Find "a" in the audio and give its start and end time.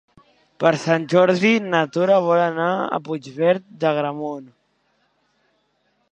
2.85-2.99